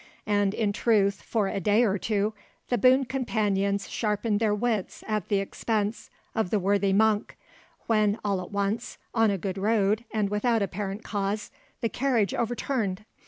[0.25, 2.33] And in truth, for a day or two,
[2.69, 7.37] the boon companions sharpened their wits at the expense of the worthy monk,
[7.85, 11.51] when all at once, on a good road and without apparent cause,
[11.81, 13.05] the carriage overturned.